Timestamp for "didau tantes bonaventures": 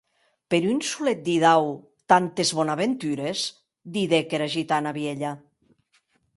1.27-3.45